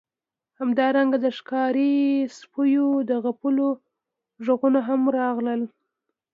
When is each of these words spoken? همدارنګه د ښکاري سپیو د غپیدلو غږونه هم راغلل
همدارنګه 0.59 1.17
د 1.25 1.27
ښکاري 1.37 1.93
سپیو 2.37 2.87
د 3.09 3.11
غپیدلو 3.23 3.69
غږونه 4.45 4.79
هم 4.87 5.01
راغلل 5.19 5.61